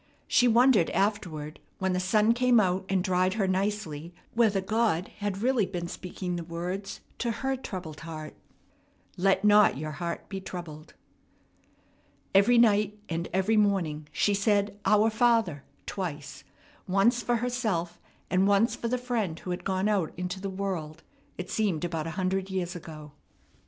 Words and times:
She 0.27 0.47
wondered 0.47 0.89
afterward 0.89 1.59
when 1.77 1.93
the 1.93 1.99
sun 1.99 2.33
came 2.33 2.59
out 2.59 2.85
and 2.89 3.03
dried 3.03 3.35
her 3.35 3.47
nicely 3.47 4.15
whether 4.33 4.59
God 4.59 5.09
had 5.19 5.43
really 5.43 5.67
been 5.67 5.87
speaking 5.87 6.37
the 6.37 6.43
words 6.43 7.01
to 7.19 7.29
her 7.29 7.55
troubled 7.55 7.99
heart, 7.99 8.33
"Let 9.15 9.45
not 9.45 9.77
your 9.77 9.91
heart 9.91 10.27
be 10.27 10.41
troubled." 10.41 10.95
Every 12.33 12.57
night 12.57 12.97
and 13.09 13.29
every 13.31 13.57
morning 13.57 14.07
she 14.11 14.33
said 14.33 14.75
"Our 14.85 15.11
Father" 15.11 15.63
twice, 15.85 16.43
once 16.87 17.21
for 17.21 17.35
herself 17.35 17.99
and 18.27 18.47
once 18.47 18.73
for 18.75 18.87
the 18.87 18.97
friend 18.97 19.37
who 19.37 19.51
had 19.51 19.63
gone 19.63 19.87
out 19.87 20.13
into 20.17 20.41
the 20.41 20.49
world, 20.49 21.03
it 21.37 21.51
seemed 21.51 21.85
about 21.85 22.07
a 22.07 22.17
hundred 22.17 22.49
years 22.49 22.75
ago. 22.75 23.11